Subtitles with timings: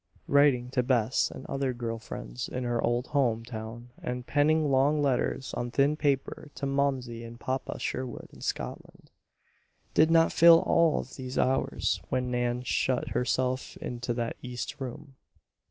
[0.27, 4.99] Writing to Bess and other girl friends in her old home town and penning long
[4.99, 9.11] letters on thin paper to Momsey and Papa Sherwood in Scotland,
[9.93, 15.17] did not fill all of these hours when Nan shut herself into that east room.